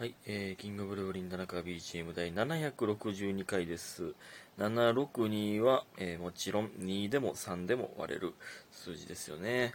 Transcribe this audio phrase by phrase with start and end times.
[0.00, 4.14] はい、えー、キングブルーリン田中 BGM 第762回です。
[4.58, 8.32] 762は、えーもちろん2でも3でも割れる
[8.72, 9.74] 数字ですよね。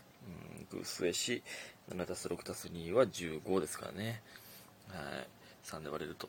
[0.71, 1.43] うん、偶数やし、
[1.91, 4.23] 7たす6たす2は15ですからね。
[4.89, 5.27] はい、
[5.63, 6.27] 3で割れると。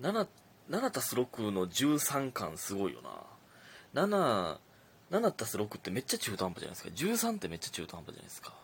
[0.00, 0.28] 7、
[0.70, 3.00] 7たす6の13感すごいよ
[3.92, 4.06] な。
[4.06, 4.58] 7、
[5.10, 6.90] 7たす6ってめっちゃ中途半端じゃないですか。
[7.28, 8.54] 13ってめっちゃ中途半端じゃないですか。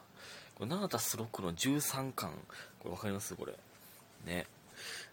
[0.55, 2.31] これ7たす6の13感、
[2.79, 3.35] これわかります？
[3.35, 3.53] これ。
[4.25, 4.47] ね。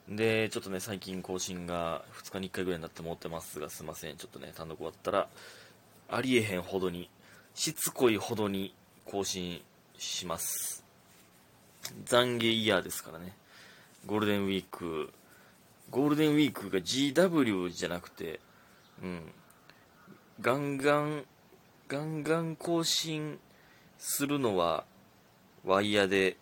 [0.09, 4.17] で、ちょっとね、最近更新が2日に1回ぐらいになって思ってますが、すいません。
[4.17, 5.27] ちょっとね、単独終わったら、
[6.09, 7.09] ありえへんほどに、
[7.55, 8.73] しつこいほどに
[9.05, 9.61] 更新
[9.97, 10.83] します。
[12.05, 13.33] 懺悔イヤーですからね。
[14.05, 15.11] ゴールデンウィーク、
[15.89, 18.39] ゴールデンウィークが GW じゃなくて、
[19.01, 19.31] うん、
[20.41, 21.25] ガンガン、
[21.87, 23.39] ガンガン更新
[23.97, 24.83] するのは、
[25.63, 26.35] ワイヤーで、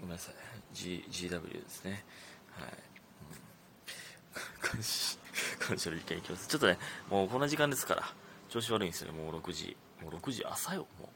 [0.00, 0.45] ごめんなさい。
[0.76, 2.04] G、GW ですね。
[2.50, 2.72] はい。
[4.60, 5.18] 感謝、
[5.58, 6.48] 感謝の意見いきます。
[6.48, 6.78] ちょっとね、
[7.08, 8.14] もうこんな時間ですから、
[8.50, 9.18] 調子悪いんですよね。
[9.18, 9.76] もう6時。
[10.02, 11.08] もう6時朝よ、もう。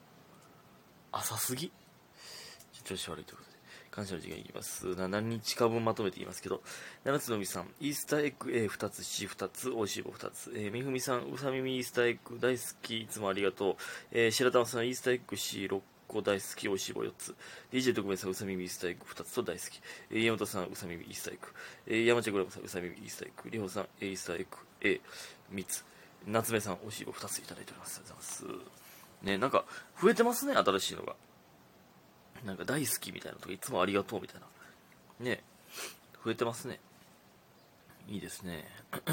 [1.12, 1.71] 朝すぎ
[2.84, 3.61] 調子悪いということで。
[3.91, 4.95] 感謝の時間いきます。
[4.95, 6.62] な何日か分まとめて言いますけど、
[7.05, 13.77] 七つのみさん、イースターエッグ A2 つ、C2 つ、おいしい棒2つ、えー、みふみさん、うさみみイースターエッグ大好き、いつもありがとう、
[14.12, 17.34] えー、白玉さん、イースターエッグ C6 個大好き、おいしい棒4つ、
[17.72, 19.80] DJ 特命さん、うさみみイースターエッグ2つと大好き、
[20.11, 21.47] えー、山本さん、うさみみイースターエッグ、
[21.86, 25.00] えー、山茶グラムさん、うさみみイースターエッグ、りほさん、イースターエッグ
[25.55, 25.84] A3 つ、
[26.27, 28.00] 夏目さん、おいしい棒2ついただいております。
[28.00, 29.27] ありがとうございます。
[29.27, 29.64] ね、なんか、
[30.00, 31.16] 増えてますね、新しいのが。
[32.44, 34.47] なんか大好きみたいなとか、いつもありがとうみたいな。
[35.25, 35.42] ね、
[36.25, 36.81] 増えてますね。
[38.08, 38.66] いいですね。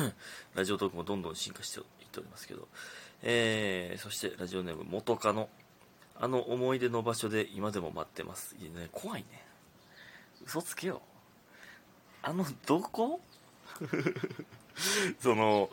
[0.55, 2.67] ラジオトークもどんどん進化していっておりますけど。
[3.23, 5.49] えー、そしてラジオネーム元カノ。
[6.19, 8.55] あの思い出の場所で今でも待ってます。
[8.59, 9.45] いやね、怖いね。
[10.45, 11.01] 嘘つけよ。
[12.23, 13.21] あの、どこ？
[15.19, 15.69] その、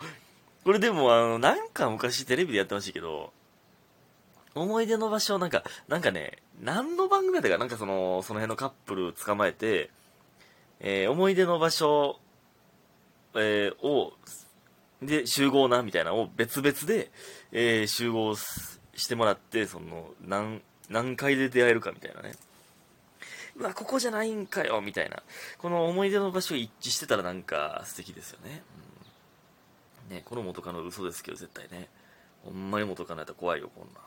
[0.64, 3.32] これでもあの、なんか昔テレビでやってましたけど、
[4.54, 9.90] 思い出の場所、なんか、なんかね、何の番組だったか、なんかその、その辺のカップル捕まえて、
[10.80, 12.20] えー思い出の場所、
[13.34, 14.12] えーを、
[15.02, 17.10] で、集合な、みたいなのを別々で、
[17.50, 22.32] えー集合すしてもらって、その、何、何回で出会えるかみたいなね。
[23.56, 25.22] うわ、ここじゃないんかよ、みたいな。
[25.58, 28.62] この思い出の場所一致してたらなんか素敵ですよね。
[30.08, 31.88] うん、ね、この元カノ嘘ですけど、絶対ね。
[32.44, 34.02] ほんまに元カノやったら怖いよ、こんなん。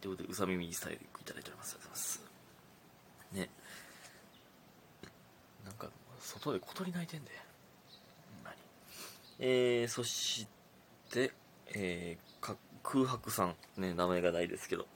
[0.00, 1.76] ということで、うさみみスタイルいただいております。
[1.76, 2.22] ありがとうございます。
[3.32, 3.50] ね。
[5.64, 7.44] なんか、外で小鳥鳴いてんで。
[9.38, 10.46] えー、そし
[11.10, 11.32] て、
[11.68, 12.33] えー、
[12.84, 13.56] 空白さん。
[13.76, 14.86] ね、名前がないですけど。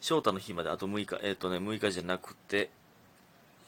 [0.00, 1.18] 翔太の日まであと6日。
[1.26, 2.70] えっ、とね、6日じゃなくて、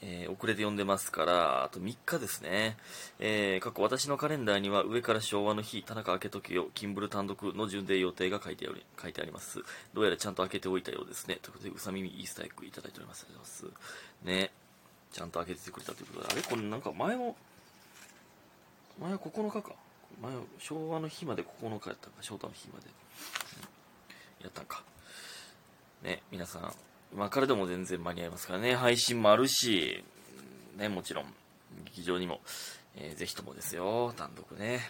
[0.01, 2.77] えー遅れて読んでますから、あと3日ですね。
[3.19, 9.63] えー、過去私のカレンダーには上から昭和の日、田中開けとけよ、キンブル単独の巡礼予定が書いてあり書いてあります。
[9.93, 11.39] どうやらちゃんと開けておいたようですね。
[11.41, 13.25] ということで、うさ耳イースターエッグいただいております。
[13.27, 14.25] ありがとうございます。
[14.25, 14.51] ね。
[15.13, 16.41] ちゃんと開けててくれたということで、あれ？
[16.41, 17.35] これなんか前も、
[18.99, 19.75] 前は9日か。
[20.21, 22.85] 前昭和の日まで9日やったんか、翔太の日まで。
[22.87, 22.93] うん
[24.43, 24.83] やったんか。
[26.03, 26.73] ね、皆さん、
[27.13, 30.03] 今からでも全然間に合いますからね、配信もあるし、
[30.75, 31.33] ね、もちろん、
[31.85, 32.41] 劇場にも、
[32.95, 34.81] えーぜひともですよ、単独ね。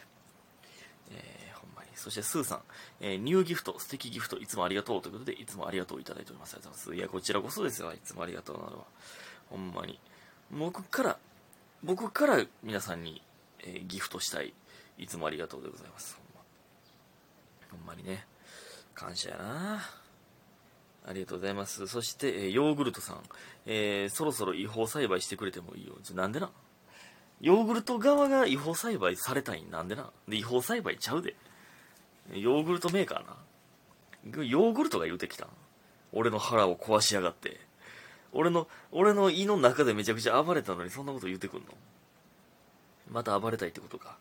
[1.11, 1.89] えーほんまに。
[1.95, 2.61] そして、スーさん、
[2.99, 6.55] えーニューギフト、素敵ギフト、いつもありがとうということで、いつもありがとういただいております。
[6.55, 6.97] ありがとうございます。
[6.97, 8.85] いや、こちらこそですよ、いつもありがとうなのは。
[9.51, 9.99] ほんまに。
[10.49, 11.19] 僕から、
[11.83, 13.21] 僕から皆さんに、
[13.59, 14.53] えーギフトしたい、
[14.97, 16.17] いつもありがとうでございます。
[17.71, 18.25] ほんまほんまにね。
[18.93, 19.81] 感謝やな
[21.05, 21.87] ありがとうございます。
[21.87, 23.21] そして、えヨーグルトさん。
[23.65, 25.95] えーそろそろ違法栽培してくれてもいいよ。
[26.13, 26.51] なんでな？
[27.41, 29.71] ヨーグルト側が違法栽培されたいん？
[29.71, 30.11] なんでな？
[30.27, 31.35] で、違法栽培ちゃうで。
[32.31, 34.45] ヨーグルトメーカーな。
[34.45, 35.47] ヨーグルトが言うてきた
[36.13, 37.59] 俺の腹を壊しやがって。
[38.31, 41.65] 俺の、俺の胃の中でめちゃくちゃ暴れたのにそんなこと言ってくんの？
[43.11, 44.17] また暴れたいってことか。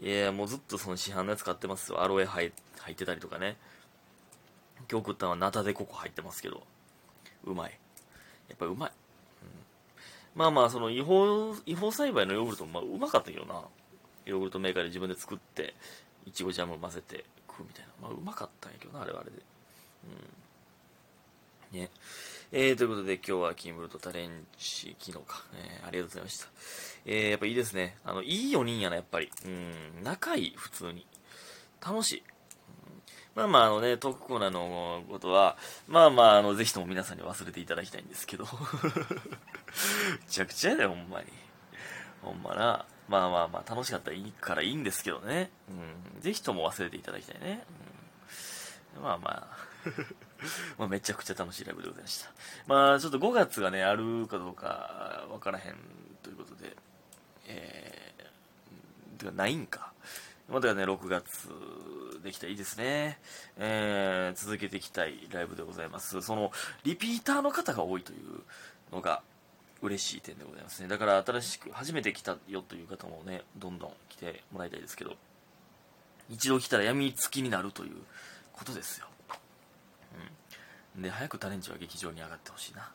[0.00, 2.02] いやもうずっとその市販のやつ買ってますよ。
[2.02, 3.56] アロエ入入ってたりとかね。
[4.90, 6.62] 今日食ったのはナタデココ入ってますけど、
[7.44, 7.78] うまい。
[8.48, 8.90] やっぱうまい。
[9.42, 9.48] うん
[10.34, 13.62] まあまあ、その違法、違法栽培のヨーグルトもまあうまかったけどな。
[14.26, 15.74] ヨーグルトメーカーで自分で作って、
[16.26, 17.92] いちごジャムを混ぜて食うみたいな。
[18.02, 19.36] まあうまかったんやけどな、あれはあれで。
[19.38, 20.43] うん。
[21.74, 21.90] ね。
[22.52, 25.44] えー、ということで今日はキンブルとタレンチ、昨日か。
[25.54, 26.46] えー、ありがとうございました。
[27.04, 27.96] えー、やっぱいいですね。
[28.04, 29.30] あの、いい4人やな、やっぱり。
[29.44, 31.06] うん、仲いい、普通に。
[31.84, 32.22] 楽しい。
[33.34, 35.56] まあまあ、あのね、トークコーナーのことは、
[35.88, 38.44] まあまあ、あの、ぜひとも皆さんに忘れていただきたいんですけど。
[38.46, 41.26] めちゃくちゃやで、ほんまに。
[42.22, 42.86] ほんまな。
[43.08, 45.50] まあまあまあ、楽しかったらいいからいいんですけどね。
[45.68, 46.20] うん。
[46.20, 47.66] ぜひとも忘れていただきたいね。
[48.96, 49.73] うん、まあまあ。
[50.78, 52.30] まあめちゃくちゃ楽しいライブでございました。
[52.66, 55.76] まあちょっと5月がね、あるかどうかわからへん
[56.22, 56.76] ということで、
[57.46, 59.92] えー、てかないんか。
[60.48, 61.48] まだね、6月
[62.22, 63.18] できたらいいですね。
[63.56, 66.20] えー、続けていきたいライブでございます。
[66.20, 66.52] その、
[66.84, 68.42] リピーターの方が多いという
[68.92, 69.22] のが
[69.80, 70.88] 嬉しい点でございますね。
[70.88, 75.16] だから新しく初めて来たよという方もね、どんどん来てもらいたいですけど、
[76.28, 77.96] 一度来たら病みつきになるという
[78.52, 79.06] ことですよ。
[80.96, 82.92] で、早くタレンチは劇場に上がってほしいな。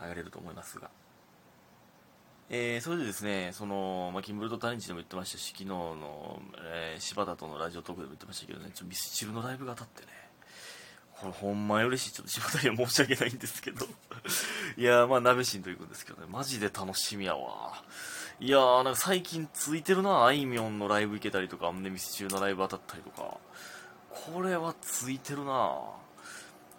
[0.00, 0.90] 上がれると思いますが。
[2.48, 10.08] えー、それでですね、その、まあ、キンブルドタレンチでも言ってましたし、昨日の、えー、柴田とのラジオトークでも言ってましたけどね、ちょミスチルのライブが当たってね、
[11.20, 12.12] これほんまに嬉しい。
[12.12, 13.86] ちょっと柴田には申し訳ないんですけど。
[14.76, 17.82] いやー、まあ、鍋しんと行くんですけどね、マジで楽しみやわ。
[18.38, 23.38] いやー、なんか最近ついてるな、あいみょんのライブ行けたりとか、アムネミスチルのライブ当たったりとか。
[24.10, 25.80] これはついてるな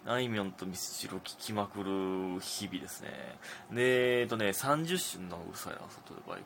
[0.08, 3.10] あいみょんとミスチルを聴きまくる日々ですね。
[3.70, 6.44] で、えっとね、30周年、のうるさいな、外でバイク。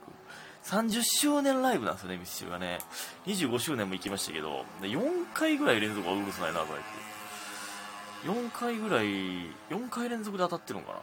[0.65, 2.79] 30周年ライブなんですよね、ミスチルがね。
[3.27, 8.29] 25周年も行きましたけど、4回ぐらい連続はうるさいな、バイク。
[8.29, 10.99] 4回ぐらい、4回連続で当たってるのかな。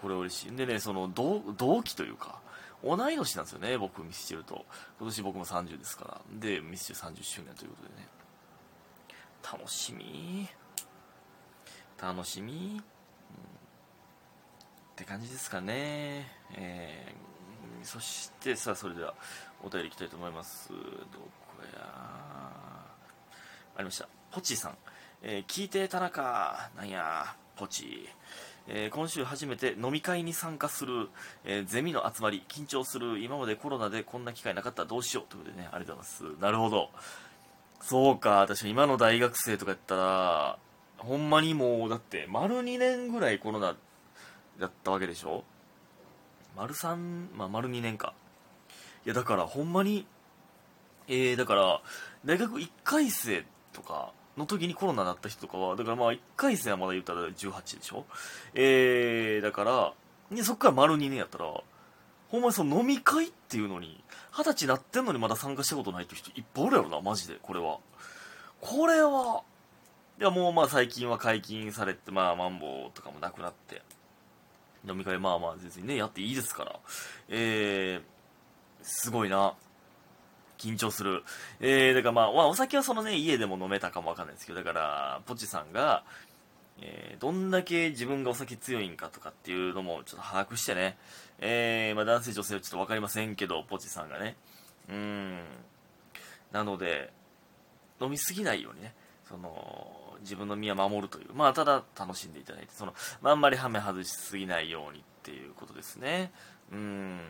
[0.00, 0.56] これ嬉しい。
[0.56, 2.40] でね、その同、同期というか、
[2.82, 4.66] 同い年なんですよね、僕、ミスチルと。
[4.98, 6.20] 今年僕も30ですから。
[6.40, 8.08] で、ミスチル30周年ということでね。
[9.42, 10.48] 楽しみ
[12.02, 12.82] 楽しみ、うん、っ
[14.96, 16.26] て感じですかね。
[16.54, 19.14] えー、そしてさあ、それでは
[19.62, 20.70] お便りいきたいと思います。
[20.70, 20.82] どこ
[21.72, 21.80] や？
[23.76, 24.08] ありました。
[24.32, 24.76] ポチさん。
[25.22, 28.08] えー、聞いて田中、なんや、ポチ。
[28.66, 31.08] えー、今週初めて飲み会に参加する、
[31.44, 36.42] えー、ゼミの集まり、緊張する、今までコロナでこんな機会なかったらどうしようということでね、ありがとうございます。
[36.42, 36.90] なるほど。
[37.80, 40.58] そうか、私今の大学生とかやったら、
[41.04, 43.74] ほんまにもう、だって、丸2年ぐらいコロナ
[44.58, 45.44] だったわけでしょ？
[46.56, 48.14] 丸3、まあ、丸2年か。
[49.04, 50.06] いや、だから、ほんまに、
[51.08, 51.80] えー、だから、
[52.24, 58.04] 大学1回生とかの時にコロナになった人とかは、だからまあ、1回生はまだ言ったら18でしょ？
[58.54, 59.92] えー、だから、
[60.30, 61.46] で、そっから丸2年やったら、
[62.28, 67.78] ほんまにその飲み会っていうのに、二十歳なってんのにまだ参加したことないって人いっぱいおるやろな、マジで、これは。
[68.60, 69.42] これは、
[70.20, 73.82] いや、もうまあ最近は解禁されて、まあマンボウとかもなくなって、
[74.86, 76.80] 飲み会まあまあ別にね、やっていいですから。
[77.28, 78.02] えー、
[78.82, 79.54] すごいな。
[80.58, 81.24] 緊張する。
[81.60, 86.04] えー、だからまあ、まあ、お酒はそのね、家でも飲めたかもわかんないですけど、だから、ポチさんが、
[86.80, 90.96] えー、どんだけ自分がお酒強いんかとかっていうのもちょっと把握してね、
[91.38, 94.36] えー、まあ男性女性はちょっとわかりませんけど、ポチさんがね。
[94.88, 95.40] うん。
[96.52, 97.12] なので、
[98.00, 98.94] 飲みすぎないようにね、
[99.28, 106.32] その、自分の身は守るという、まあ、ただ楽しんでいただいて、その、まあ、んまりハメ外しすぎないようにっていうことですね。
[106.72, 107.20] うん、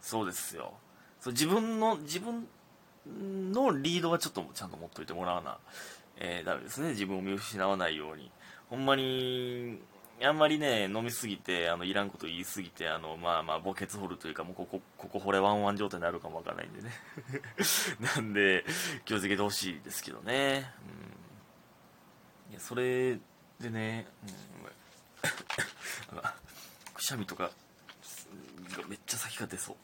[0.00, 0.74] そうですよ。
[1.20, 2.46] そう自分の、自分
[3.52, 5.58] のリードはちょっとちゃんと持っといてもらわな、
[6.18, 6.90] えー、ダメですね。
[6.90, 8.30] 自分を見失わないように。
[8.70, 9.80] ほんまに、
[10.22, 16.90] あんまりね、飲みすぎて、あの、いらんこと言いすぎて、あの、まあまあ、墓穴掘るというか、もうここ、ここ掘れワンワン状態になるかもわからないんでね。
[18.16, 18.64] なんで、
[19.04, 20.72] 気をつけてほしいですけどね。
[22.54, 23.18] やそれ
[23.60, 24.06] でね、
[26.12, 26.20] うん、
[26.94, 27.50] くしゃみとか
[28.88, 29.76] めっちゃ先が出そう。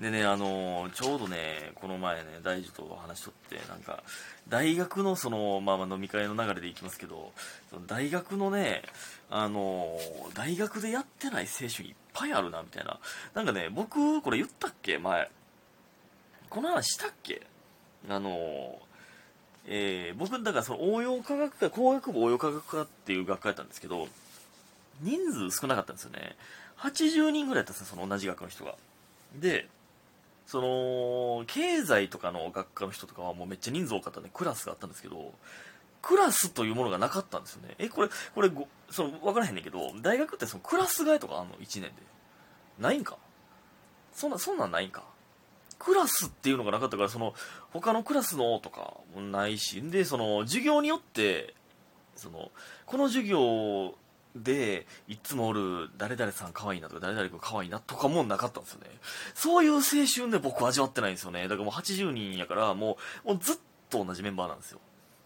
[0.00, 4.02] でねあのちょうどねこの前ね大樹と話しとってなんか
[4.48, 7.30] 大学のそのまあまあ飲み会の流れでいきますけど
[7.70, 8.82] その大学のね
[9.30, 9.96] あの
[10.34, 12.98] 大学でやってない青春いっぱいあるなみたいな。
[13.34, 14.98] なんかね僕これ言ったっけ？
[14.98, 15.30] 前。
[16.50, 17.46] この話したっけ？
[18.08, 18.80] あの
[19.66, 24.08] えー、僕、だからその応用科学科、工学部応用科学科っていう学科やったんですけど、
[25.00, 25.18] 人
[25.50, 26.36] 数少なかったんですよね。
[26.78, 28.74] 80人ぐらいやったんですよ、その同じ学科の人が。
[29.36, 29.68] で、
[30.46, 35.32] その、経済とかの学科の人とかはもうめっちゃ人数多かったんで、クラスがあったんですけど、
[36.02, 37.74] クラスというものがなかったんですよね。
[37.78, 41.92] え、これ、これご、その、わからへんねんけど、大学ってそのクラス替えとかあんの ?1 年で。
[42.78, 43.16] ないんか？
[44.12, 45.02] そんな、そんなんないんか？
[45.78, 47.34] クラスっていうのがなかったから、その、
[47.72, 51.54] 他のクラスのとかもないし、で、その、授業によって、
[52.16, 52.50] その、
[52.86, 53.94] この授業
[54.34, 58.86] で、いつもおる、誰々さん可愛いなとか、誰々君可愛いなとかもなかったんですよね。
[59.34, 61.42] そういう青春で僕味わってないんですよね。
[61.42, 63.56] だからもう80人やから、もう、もうずっ
[63.90, 64.80] と同じメンバーなんですよ。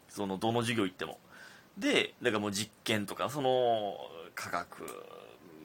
[0.09, 1.19] その、どの授業行っても。
[1.79, 3.97] で、だからもう実験とか、その、
[4.35, 4.85] 化学、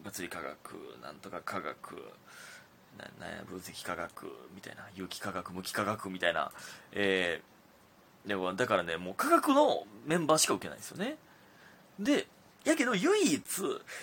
[0.04, 2.12] 物理化学、なんとか化学、
[2.98, 6.52] ななんや分析化学みたいな、有機化学、無機化学みたいな、
[6.92, 11.16] えー、でもだからね、もう化学のメンバーしか受けないんですよね。
[11.98, 12.26] で、
[12.64, 13.42] やけど唯一、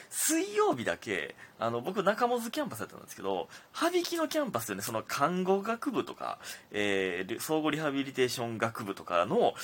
[0.10, 6.38] 水曜日だけ、あの、僕中百舌鳥キャンパスやったんですけど、羽曳野キャンパスでね、その看護学部とか、
[6.72, 9.56] えー、総合リハビリテーション学部とかの、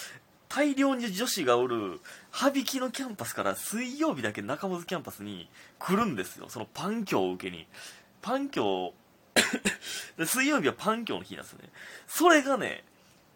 [0.49, 1.99] 大量に女子がおる、
[2.31, 6.47] 羽曳野キャンパスから水曜日だけ中百舌鳥キャンパスに来るんですよ。
[6.49, 7.67] そのパン教を受けに。
[8.21, 8.93] パン教
[10.17, 11.69] で水曜日はパン教の日なんですよね。
[12.07, 12.83] それがね、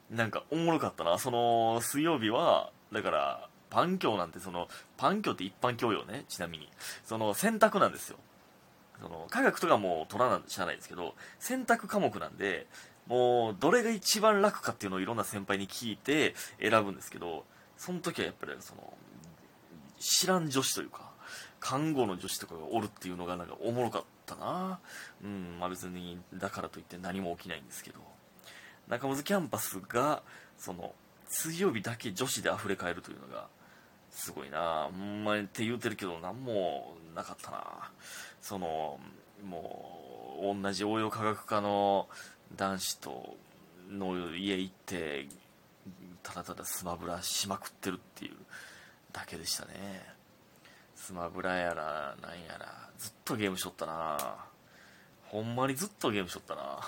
[0.10, 1.18] なんかおもろかったな。
[1.20, 4.68] その、水曜日は、だから、パン教なんてその、
[4.98, 6.70] パン教って一般教養ね、ちなみに。
[7.06, 8.18] その、選択なんですよ。
[9.02, 12.68] その、化学とかも取らなしゃないですけど、選択科目なんで、
[13.08, 17.46] もう、どれが一番楽かっていうのをいろんな先輩に聞いて選ぶんですけど、
[17.78, 18.94] その時はやっぱりその、
[20.00, 21.12] 知らん女子というか、
[21.62, 24.80] 看護の女子とかがおるっていうのがなんかおもろかったな。
[25.24, 28.00] うんまあ別にだからといって何も起きないんですけど。
[28.88, 30.22] 中本キャンパスが
[30.58, 30.94] その
[31.30, 33.48] 水曜日だけ女子で溢れ返るというのが
[34.10, 34.90] すごいな。
[34.92, 37.92] ほんまにって言うてるけど何もなかったな。
[38.42, 39.00] その
[39.46, 42.10] もう同じ応用科学科の
[42.58, 43.38] 男子と
[43.90, 45.28] の家行って
[46.22, 48.36] ただただスマブラしまくってるっていう
[49.14, 49.72] だけでしたね。
[51.02, 54.36] スマブラやらなんやらずっとゲームしとったな
[55.24, 56.80] ほんまにずっとゲームしとったな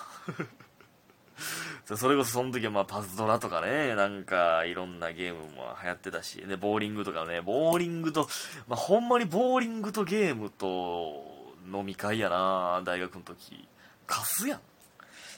[1.98, 8.30] それこそその時はまあパズドラとかね、なんかいろんなゲームも流行ってたし、で、ボーリングとかね、ボーリングと、
[8.68, 13.68] まあほんまにボーリングとゲームと飲み会やな大学の時。
[14.06, 14.60] カスやん。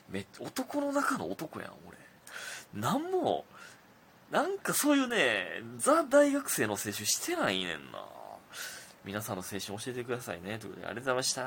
[0.09, 1.97] めっ男の中の男やん、俺。
[2.79, 3.45] なんも、
[4.31, 8.03] なんかそういうね、ザ大学生の青春してないねんな。
[9.05, 10.57] 皆さんの青春教えてくださいね。
[10.57, 11.43] ということで、ありがとうございました。